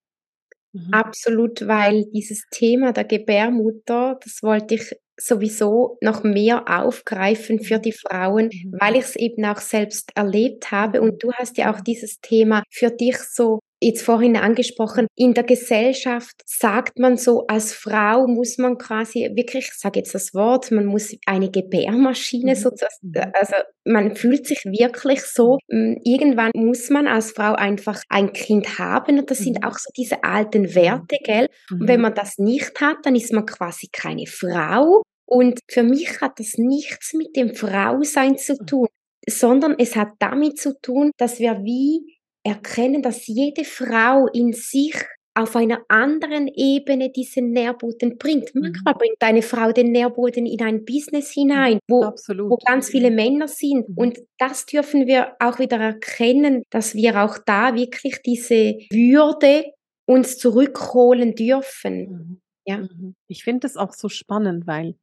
[0.72, 0.92] Mhm.
[0.92, 7.92] Absolut, weil dieses Thema der Gebärmutter, das wollte ich sowieso noch mehr aufgreifen für die
[7.92, 8.76] Frauen, mhm.
[8.78, 11.00] weil ich es eben auch selbst erlebt habe.
[11.00, 15.44] Und du hast ja auch dieses Thema für dich so jetzt vorhin angesprochen, in der
[15.44, 20.70] Gesellschaft sagt man so, als Frau muss man quasi wirklich, ich sage jetzt das Wort,
[20.70, 22.56] man muss eine Gebärmaschine mhm.
[22.56, 23.32] sozusagen, mhm.
[23.34, 29.18] also man fühlt sich wirklich so, irgendwann muss man als Frau einfach ein Kind haben
[29.18, 29.68] und das sind mhm.
[29.68, 31.48] auch so diese alten Werte, gell?
[31.70, 35.02] Und wenn man das nicht hat, dann ist man quasi keine Frau.
[35.28, 38.86] Und für mich hat das nichts mit dem Frausein zu tun,
[39.28, 42.15] sondern es hat damit zu tun, dass wir wie
[42.46, 44.94] erkennen, dass jede Frau in sich
[45.34, 48.54] auf einer anderen Ebene diesen Nährboden bringt.
[48.54, 48.98] Manchmal mhm.
[48.98, 53.86] bringt eine Frau den Nährboden in ein Business hinein, wo, wo ganz viele Männer sind.
[53.90, 53.98] Mhm.
[53.98, 59.66] Und das dürfen wir auch wieder erkennen, dass wir auch da wirklich diese Würde
[60.06, 62.08] uns zurückholen dürfen.
[62.08, 62.40] Mhm.
[62.64, 62.78] Ja.
[62.78, 63.14] Mhm.
[63.28, 64.94] Ich finde es auch so spannend, weil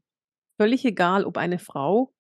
[0.59, 2.11] völlig egal, ob eine Frau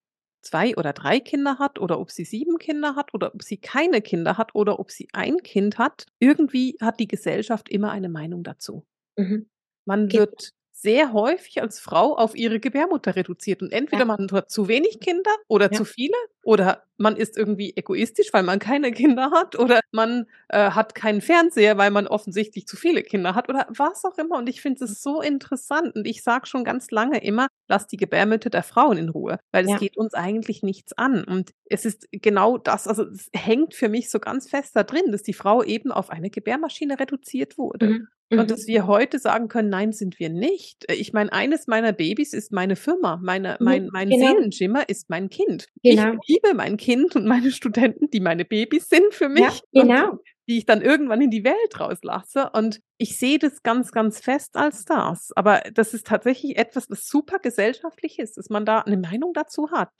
[0.43, 4.01] zwei oder drei Kinder hat oder ob sie sieben Kinder hat oder ob sie keine
[4.01, 8.43] Kinder hat oder ob sie ein Kind hat, irgendwie hat die Gesellschaft immer eine Meinung
[8.43, 8.85] dazu.
[9.17, 9.49] Mhm.
[9.85, 10.53] Man wird
[10.83, 13.61] sehr häufig als Frau auf ihre Gebärmutter reduziert.
[13.61, 14.05] Und entweder ja.
[14.05, 15.77] man hat zu wenig Kinder oder ja.
[15.77, 20.71] zu viele oder man ist irgendwie egoistisch, weil man keine Kinder hat oder man äh,
[20.71, 24.37] hat keinen Fernseher, weil man offensichtlich zu viele Kinder hat oder was auch immer.
[24.37, 27.97] Und ich finde es so interessant und ich sage schon ganz lange immer, lass die
[27.97, 29.77] Gebärmütter der Frauen in Ruhe, weil es ja.
[29.77, 31.23] geht uns eigentlich nichts an.
[31.23, 35.11] Und es ist genau das, also es hängt für mich so ganz fest da drin,
[35.11, 37.87] dass die Frau eben auf eine Gebärmaschine reduziert wurde.
[37.87, 38.07] Mhm.
[38.29, 38.47] Und mhm.
[38.47, 40.89] dass wir heute sagen können, nein, sind wir nicht.
[40.89, 44.27] Äh, ich meine, eines meiner Babys ist meine Firma, meine, mein, mein genau.
[44.27, 45.67] Seelenschimmer ist mein Kind.
[45.83, 46.13] Genau.
[46.13, 49.61] Ich liebe mein Kind und meine Studenten, die meine Babys sind für mich.
[49.71, 50.19] Ja, genau.
[50.47, 52.49] die ich dann irgendwann in die Welt rauslasse.
[52.53, 55.31] Und ich sehe das ganz, ganz fest als das.
[55.35, 59.71] Aber das ist tatsächlich etwas, was super gesellschaftlich ist, dass man da eine Meinung dazu
[59.71, 59.91] hat.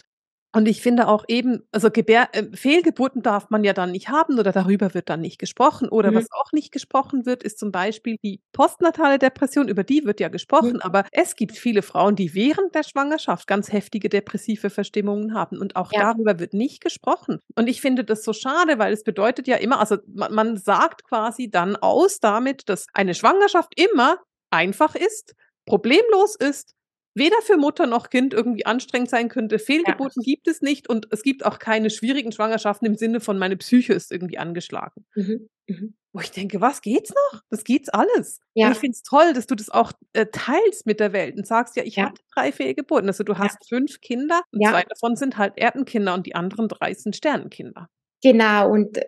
[0.56, 4.38] Und ich finde auch eben, also Gebär äh, Fehlgeburten darf man ja dann nicht haben
[4.38, 5.90] oder darüber wird dann nicht gesprochen.
[5.90, 6.16] Oder mhm.
[6.16, 10.30] was auch nicht gesprochen wird, ist zum Beispiel die postnatale Depression, über die wird ja
[10.30, 10.82] gesprochen, mhm.
[10.82, 15.76] aber es gibt viele Frauen, die während der Schwangerschaft ganz heftige depressive Verstimmungen haben und
[15.76, 16.14] auch ja.
[16.14, 17.40] darüber wird nicht gesprochen.
[17.56, 21.04] Und ich finde das so schade, weil es bedeutet ja immer, also man, man sagt
[21.04, 24.18] quasi dann aus damit, dass eine Schwangerschaft immer
[24.52, 25.34] einfach ist,
[25.66, 26.76] problemlos ist,
[27.16, 29.60] weder für Mutter noch Kind irgendwie anstrengend sein könnte.
[29.60, 30.34] Fehlgeburten ja.
[30.34, 33.94] gibt es nicht und es gibt auch keine schwierigen Schwangerschaften im Sinne von meine Psyche
[33.94, 35.06] ist irgendwie angeschlagen.
[35.16, 35.50] Mhm.
[35.68, 35.96] Mhm.
[36.12, 37.42] Wo ich denke, was geht's noch?
[37.50, 38.40] Das geht's alles.
[38.54, 38.68] Ja.
[38.68, 41.48] Und ich finde es toll, dass du das auch äh, teilst mit der Welt und
[41.48, 42.06] sagst, ja, ich ja.
[42.06, 43.10] hatte drei Fehlgeburten.
[43.10, 43.78] Also du hast ja.
[43.78, 47.90] fünf Kinder und zwei davon sind halt Erdenkinder und die anderen drei sind Sternenkinder.
[48.22, 49.00] Genau, und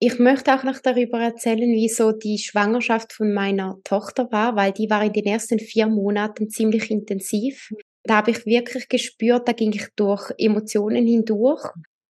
[0.00, 4.72] ich möchte auch noch darüber erzählen, wie so die Schwangerschaft von meiner Tochter war, weil
[4.72, 7.70] die war in den ersten vier Monaten ziemlich intensiv.
[8.04, 11.64] Da habe ich wirklich gespürt, da ging ich durch Emotionen hindurch,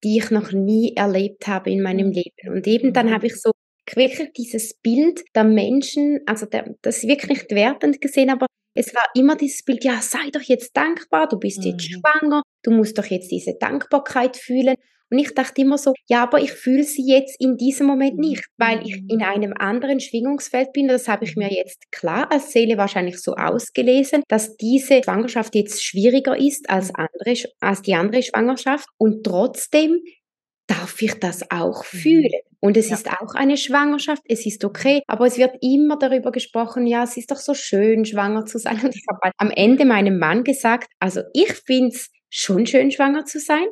[0.05, 2.53] die ich noch nie erlebt habe in meinem Leben.
[2.53, 3.53] Und eben dann habe ich so
[3.95, 9.05] wirklich dieses Bild der Menschen, also der, das wirklich nicht wertend gesehen, aber es war
[9.15, 11.95] immer dieses Bild, ja, sei doch jetzt dankbar, du bist jetzt mhm.
[11.95, 14.77] schwanger, du musst doch jetzt diese Dankbarkeit fühlen.
[15.11, 18.45] Und ich dachte immer so, ja, aber ich fühle sie jetzt in diesem Moment nicht,
[18.57, 20.89] weil ich in einem anderen Schwingungsfeld bin.
[20.89, 25.83] Das habe ich mir jetzt klar als Seele wahrscheinlich so ausgelesen, dass diese Schwangerschaft jetzt
[25.83, 28.87] schwieriger ist als, andere, als die andere Schwangerschaft.
[28.99, 30.01] Und trotzdem
[30.69, 31.99] darf ich das auch mhm.
[31.99, 32.41] fühlen.
[32.61, 32.97] Und es ja.
[32.97, 37.17] ist auch eine Schwangerschaft, es ist okay, aber es wird immer darüber gesprochen, ja, es
[37.17, 38.79] ist doch so schön, schwanger zu sein.
[38.85, 43.25] Und ich habe am Ende meinem Mann gesagt, also ich finde es schon schön, schwanger
[43.25, 43.67] zu sein,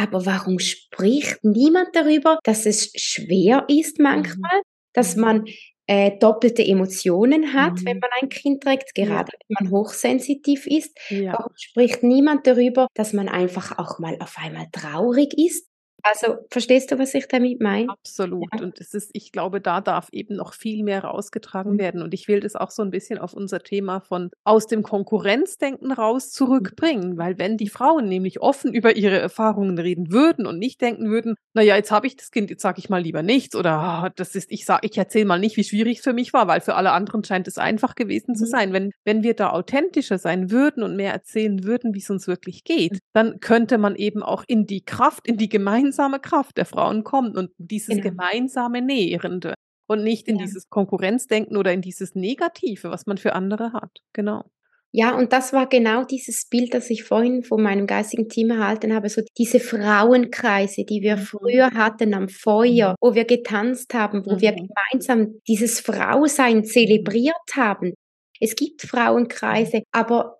[0.00, 4.62] aber warum spricht niemand darüber, dass es schwer ist manchmal, mhm.
[4.94, 5.44] dass man
[5.86, 7.84] äh, doppelte Emotionen hat, mhm.
[7.84, 9.38] wenn man ein Kind trägt, gerade ja.
[9.48, 10.96] wenn man hochsensitiv ist.
[11.10, 11.32] Ja.
[11.32, 15.66] Warum spricht niemand darüber, dass man einfach auch mal auf einmal traurig ist?
[16.02, 17.90] Also verstehst du, was ich damit meine?
[17.90, 18.48] Absolut.
[18.54, 18.62] Ja.
[18.62, 21.78] Und es ist, ich glaube, da darf eben noch viel mehr rausgetragen mhm.
[21.78, 22.02] werden.
[22.02, 25.92] Und ich will das auch so ein bisschen auf unser Thema von aus dem Konkurrenzdenken
[25.92, 27.18] raus zurückbringen.
[27.18, 31.34] Weil wenn die Frauen nämlich offen über ihre Erfahrungen reden würden und nicht denken würden,
[31.54, 34.34] naja, jetzt habe ich das Kind, jetzt sage ich mal lieber nichts oder oh, das
[34.34, 36.74] ist, ich sage, ich erzähle mal nicht, wie schwierig es für mich war, weil für
[36.74, 38.36] alle anderen scheint es einfach gewesen mhm.
[38.36, 38.72] zu sein.
[38.72, 42.64] Wenn, wenn wir da authentischer sein würden und mehr erzählen würden, wie es uns wirklich
[42.64, 46.66] geht, dann könnte man eben auch in die Kraft, in die Gemeinschaft gemeinsame Kraft der
[46.66, 48.02] Frauen kommt und dieses genau.
[48.10, 49.54] gemeinsame Nährende
[49.88, 50.44] und nicht in ja.
[50.44, 53.98] dieses Konkurrenzdenken oder in dieses Negative, was man für andere hat.
[54.12, 54.44] Genau.
[54.92, 58.92] Ja, und das war genau dieses Bild, das ich vorhin von meinem geistigen Team erhalten
[58.92, 61.20] habe, so diese Frauenkreise, die wir mhm.
[61.20, 62.96] früher hatten am Feuer, mhm.
[63.00, 64.40] wo wir getanzt haben, wo mhm.
[64.40, 66.64] wir gemeinsam dieses Frausein mhm.
[66.64, 67.94] zelebriert haben.
[68.40, 70.38] Es gibt Frauenkreise, aber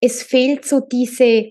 [0.00, 1.50] es fehlt so diese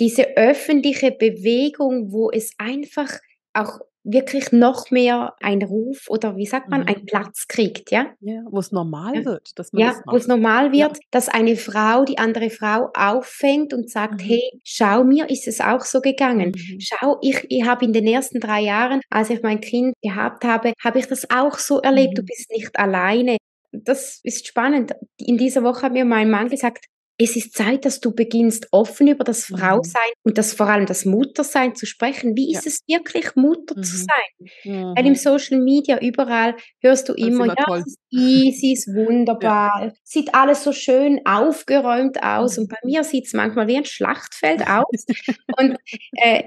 [0.00, 3.18] diese öffentliche Bewegung, wo es einfach
[3.54, 6.86] auch wirklich noch mehr ein Ruf oder wie sagt man, mhm.
[6.86, 8.06] einen Platz kriegt, ja?
[8.20, 9.24] Ja, wo es normal ja.
[9.24, 11.02] wird, dass man Ja, wo es normal wird, ja.
[11.10, 14.26] dass eine Frau die andere Frau auffängt und sagt, mhm.
[14.26, 16.52] hey, schau mir, ist es auch so gegangen.
[16.54, 16.78] Mhm.
[16.80, 20.72] Schau, ich, ich habe in den ersten drei Jahren, als ich mein Kind gehabt habe,
[20.82, 22.26] habe ich das auch so erlebt, du mhm.
[22.26, 23.38] bist nicht alleine.
[23.72, 24.94] Das ist spannend.
[25.18, 26.86] In dieser Woche hat mir mein Mann gesagt,
[27.18, 29.56] es ist Zeit, dass du beginnst, offen über das mhm.
[29.56, 32.36] Frausein und das vor allem das Muttersein zu sprechen.
[32.36, 32.70] Wie ist ja.
[32.70, 33.82] es wirklich, Mutter mhm.
[33.82, 34.50] zu sein?
[34.64, 34.92] Mhm.
[34.96, 37.78] Weil im Social Media überall hörst du immer, ja, toll.
[37.78, 39.92] es ist easy, ist wunderbar, ja.
[40.04, 42.58] sieht alles so schön aufgeräumt aus.
[42.58, 42.90] Und bei mhm.
[42.90, 45.06] mir sieht es manchmal wie ein Schlachtfeld aus.
[45.58, 45.76] und
[46.12, 46.42] äh,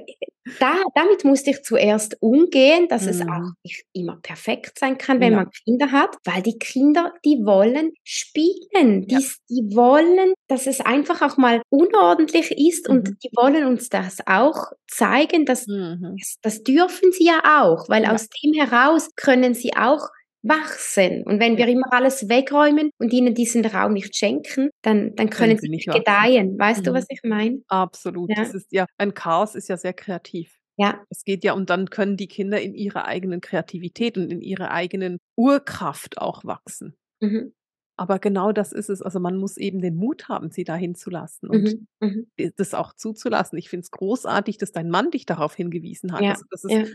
[0.59, 3.09] da, damit musste ich zuerst umgehen, dass mhm.
[3.09, 7.39] es auch nicht immer perfekt sein kann, wenn man Kinder hat, weil die Kinder, die
[7.43, 12.95] wollen spielen, die, die wollen, dass es einfach auch mal unordentlich ist mhm.
[12.95, 16.15] und die wollen uns das auch zeigen, dass mhm.
[16.17, 18.13] das, das, dürfen sie ja auch, weil ja.
[18.13, 20.09] aus dem heraus können sie auch
[20.41, 21.23] wachsen.
[21.25, 25.57] Und wenn wir immer alles wegräumen und ihnen diesen Raum nicht schenken, dann, dann können,
[25.57, 26.57] sie nicht gedeihen.
[26.57, 26.85] Weißt mhm.
[26.85, 27.61] du, was ich meine?
[27.67, 28.29] Absolut.
[28.29, 28.35] Ja.
[28.35, 30.55] Das ist ja, ein Chaos ist ja sehr kreativ.
[30.77, 31.03] Ja.
[31.09, 34.71] Es geht ja, und dann können die Kinder in ihrer eigenen Kreativität und in ihrer
[34.71, 36.95] eigenen Urkraft auch wachsen.
[37.19, 37.53] Mhm.
[37.99, 39.01] Aber genau das ist es.
[39.01, 42.27] Also man muss eben den Mut haben, sie dahin zu lassen und mhm.
[42.37, 42.53] mhm.
[42.55, 43.59] das auch zuzulassen.
[43.59, 46.21] Ich finde es großartig, dass dein Mann dich darauf hingewiesen hat.
[46.21, 46.29] Ja.
[46.31, 46.85] Also, dass es ja.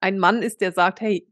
[0.00, 1.28] ein Mann ist, der sagt, hey,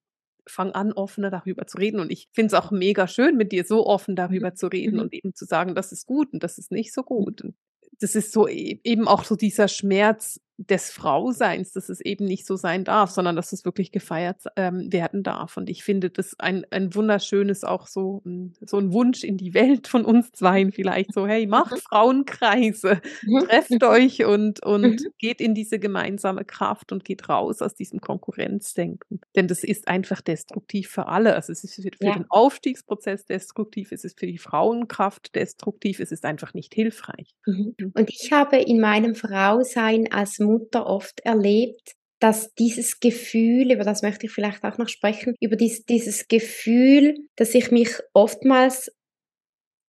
[0.46, 1.98] fang an, offener darüber zu reden.
[1.98, 4.56] Und ich finde es auch mega schön, mit dir so offen darüber mhm.
[4.56, 5.00] zu reden mhm.
[5.00, 7.40] und eben zu sagen, das ist gut und das ist nicht so gut.
[7.40, 7.54] Und
[8.00, 12.46] das ist so e-, eben auch so dieser Schmerz, des Frauseins, dass es eben nicht
[12.46, 15.56] so sein darf, sondern dass es wirklich gefeiert ähm, werden darf.
[15.56, 19.54] Und ich finde das ein, ein wunderschönes, auch so, hm, so ein Wunsch in die
[19.54, 21.78] Welt von uns Zweien vielleicht so, hey, macht mhm.
[21.78, 23.46] Frauenkreise, mhm.
[23.46, 24.98] trefft euch und, und mhm.
[25.18, 29.20] geht in diese gemeinsame Kraft und geht raus aus diesem Konkurrenzdenken.
[29.34, 31.34] Denn das ist einfach destruktiv für alle.
[31.34, 32.14] Also es ist für, für ja.
[32.14, 37.34] den Aufstiegsprozess destruktiv, es ist für die Frauenkraft destruktiv, es ist einfach nicht hilfreich.
[37.46, 37.74] Mhm.
[37.94, 44.02] Und ich habe in meinem Frausein als Mutter oft erlebt, dass dieses Gefühl, über das
[44.02, 48.92] möchte ich vielleicht auch noch sprechen, über dies, dieses Gefühl, dass ich mich oftmals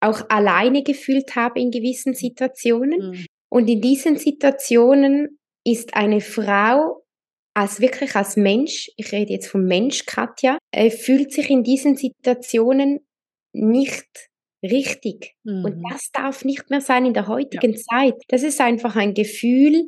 [0.01, 3.11] auch alleine gefühlt habe in gewissen Situationen.
[3.11, 3.25] Mhm.
[3.49, 7.03] Und in diesen Situationen ist eine Frau
[7.55, 11.95] als wirklich als Mensch, ich rede jetzt vom Mensch Katja, äh, fühlt sich in diesen
[11.95, 13.05] Situationen
[13.53, 14.07] nicht
[14.63, 15.35] richtig.
[15.43, 15.65] Mhm.
[15.65, 17.79] Und das darf nicht mehr sein in der heutigen ja.
[17.79, 18.15] Zeit.
[18.29, 19.85] Das ist einfach ein Gefühl,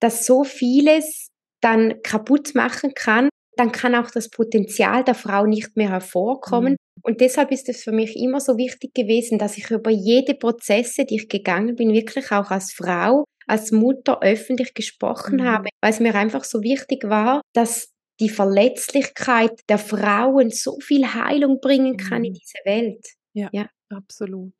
[0.00, 1.28] das so vieles
[1.60, 6.72] dann kaputt machen kann, dann kann auch das Potenzial der Frau nicht mehr hervorkommen.
[6.74, 7.02] Mhm.
[7.02, 11.04] Und deshalb ist es für mich immer so wichtig gewesen, dass ich über jede Prozesse,
[11.04, 15.44] die ich gegangen bin, wirklich auch als Frau, als Mutter öffentlich gesprochen mhm.
[15.44, 17.88] habe, weil es mir einfach so wichtig war, dass
[18.20, 22.26] die Verletzlichkeit der Frauen so viel Heilung bringen kann mhm.
[22.26, 23.06] in diese Welt.
[23.32, 24.52] Ja, ja, absolut.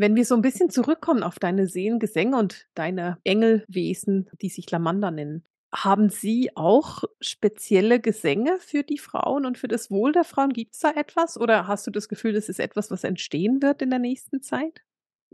[0.00, 5.10] Wenn wir so ein bisschen zurückkommen auf deine Seelengesänge und deine Engelwesen, die sich Lamander
[5.10, 10.54] nennen, haben Sie auch spezielle Gesänge für die Frauen und für das Wohl der Frauen?
[10.54, 11.38] Gibt es da etwas?
[11.38, 14.80] Oder hast du das Gefühl, das ist etwas, was entstehen wird in der nächsten Zeit?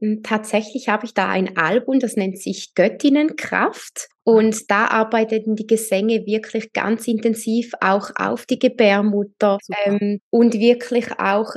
[0.01, 4.09] Hm, tatsächlich habe ich da ein Album, das nennt sich Göttinnenkraft.
[4.25, 11.21] Und da arbeiteten die Gesänge wirklich ganz intensiv auch auf die Gebärmutter ähm, und wirklich
[11.21, 11.55] auch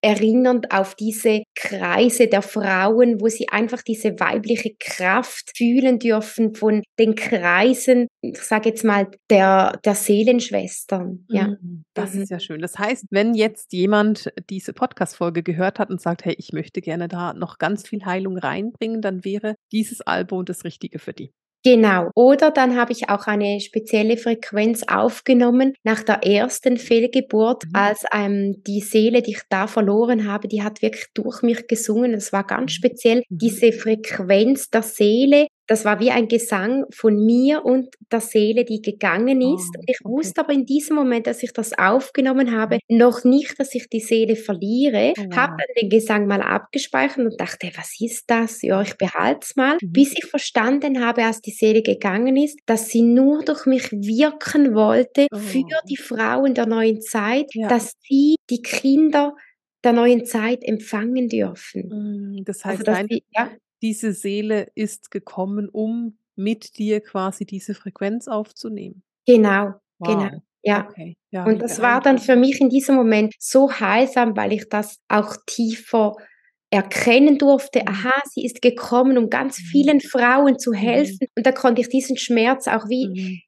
[0.00, 6.82] erinnernd auf diese Kreise der Frauen, wo sie einfach diese weibliche Kraft fühlen dürfen von
[6.98, 11.24] den Kreisen, ich sage jetzt mal, der, der Seelenschwestern.
[11.28, 11.48] Ja.
[11.48, 12.22] Mhm, das mhm.
[12.22, 12.60] ist ja schön.
[12.60, 17.08] Das heißt, wenn jetzt jemand diese Podcast-Folge gehört hat und sagt, hey, ich möchte gerne
[17.08, 21.32] da noch ganz viel Heilung reinbringen, dann wäre dieses Album das Richtige für die.
[21.64, 22.10] Genau.
[22.14, 27.70] Oder dann habe ich auch eine spezielle Frequenz aufgenommen nach der ersten Fehlgeburt, mhm.
[27.74, 32.12] als ähm, die Seele, die ich da verloren habe, die hat wirklich durch mich gesungen.
[32.12, 32.74] Das war ganz mhm.
[32.74, 33.22] speziell mhm.
[33.38, 38.80] diese Frequenz der Seele, das war wie ein Gesang von mir und der Seele, die
[38.80, 39.76] gegangen ist.
[39.76, 40.14] Oh, ich okay.
[40.14, 44.00] wusste aber in diesem Moment, dass ich das aufgenommen habe, noch nicht, dass ich die
[44.00, 45.12] Seele verliere.
[45.18, 45.36] Oh, wow.
[45.36, 48.62] Habe dann den Gesang mal abgespeichert und dachte, was ist das?
[48.62, 49.76] Ja, ich behalte es mal.
[49.82, 49.92] Mhm.
[49.92, 54.74] Bis ich verstanden habe, als die Seele gegangen ist, dass sie nur durch mich wirken
[54.74, 55.36] wollte oh.
[55.36, 57.68] für die Frauen der neuen Zeit, ja.
[57.68, 59.34] dass sie die Kinder
[59.84, 62.38] der neuen Zeit empfangen dürfen.
[62.38, 63.50] Mm, das heißt, also, sie, ja,
[63.82, 69.02] diese Seele ist gekommen, um mit dir quasi diese Frequenz aufzunehmen.
[69.26, 70.08] Genau, wow.
[70.08, 70.42] genau.
[70.62, 70.88] Ja.
[70.88, 71.16] Okay.
[71.30, 71.44] ja.
[71.44, 75.36] Und das war dann für mich in diesem Moment so heilsam, weil ich das auch
[75.46, 76.14] tiefer
[76.70, 77.88] erkennen durfte, mhm.
[77.88, 79.64] aha, sie ist gekommen, um ganz mhm.
[79.64, 81.26] vielen Frauen zu helfen.
[81.36, 83.47] Und da konnte ich diesen Schmerz auch wie mhm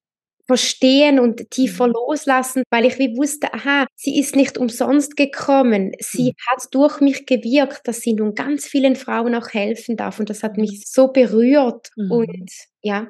[0.51, 1.93] verstehen und tiefer mhm.
[1.93, 5.93] loslassen, weil ich wie wusste, aha, sie ist nicht umsonst gekommen.
[6.01, 6.35] Sie mhm.
[6.49, 10.19] hat durch mich gewirkt, dass sie nun ganz vielen Frauen auch helfen darf.
[10.19, 10.83] Und das hat mich mhm.
[10.85, 12.11] so berührt mhm.
[12.11, 12.51] und
[12.83, 13.07] ja,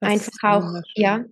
[0.00, 1.24] das einfach auch, ja,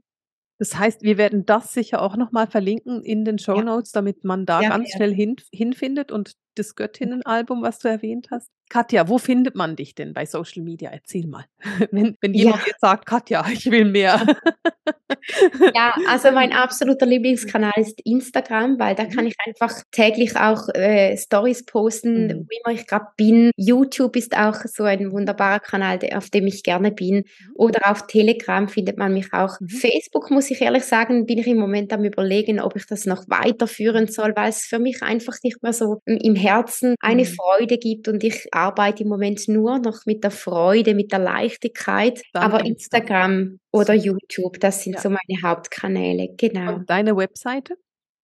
[0.60, 4.00] das heißt, wir werden das sicher auch nochmal verlinken in den Show Notes, ja.
[4.00, 4.96] damit man da ja, ganz ja.
[4.96, 8.50] schnell hin, hinfindet und das Göttinnenalbum, was du erwähnt hast.
[8.68, 10.90] Katja, wo findet man dich denn bei Social Media?
[10.90, 11.44] Erzähl mal.
[11.90, 14.24] Wenn, wenn jemand jetzt sagt, Katja, ich will mehr.
[15.74, 19.28] ja, also mein absoluter Lieblingskanal ist Instagram, weil da kann mhm.
[19.28, 22.30] ich einfach täglich auch äh, Stories posten, mhm.
[22.30, 23.50] wo immer ich gerade bin.
[23.56, 27.16] YouTube ist auch so ein wunderbarer Kanal, auf dem ich gerne bin.
[27.16, 27.24] Mhm.
[27.54, 29.58] Oder auf Telegram findet man mich auch.
[29.60, 29.68] Mhm.
[29.68, 33.24] Facebook, muss ich ehrlich sagen, bin ich im Moment am überlegen, ob ich das noch
[33.28, 37.26] weiterführen soll, weil es für mich einfach nicht mehr so im Herzen eine mhm.
[37.26, 42.22] Freude gibt und ich arbeite im Moment nur noch mit der Freude, mit der Leichtigkeit.
[42.32, 45.00] Dann Aber Instagram oder YouTube, das sind ja.
[45.00, 46.74] so meine Hauptkanäle, genau.
[46.74, 47.76] Und deine Webseite?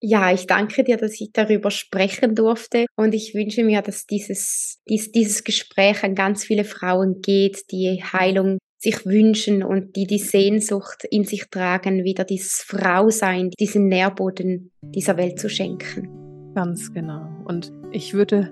[0.01, 4.79] Ja, ich danke dir, dass ich darüber sprechen durfte und ich wünsche mir, dass dieses,
[4.87, 10.17] dies, dieses Gespräch an ganz viele Frauen geht, die Heilung sich wünschen und die die
[10.17, 16.07] Sehnsucht in sich tragen, wieder dieses Frausein, diesen Nährboden dieser Welt zu schenken.
[16.55, 17.27] Ganz genau.
[17.45, 18.51] Und ich würde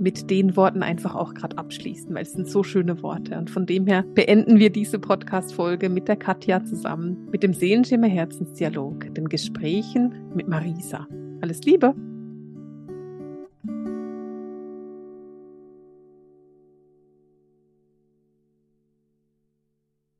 [0.00, 3.38] mit den Worten einfach auch gerade abschließen, weil es sind so schöne Worte.
[3.38, 8.08] Und von dem her beenden wir diese Podcast-Folge mit der Katja zusammen, mit dem Seelenschimmer
[8.08, 11.06] Herzensdialog, den Gesprächen mit Marisa.
[11.40, 11.94] Alles Liebe!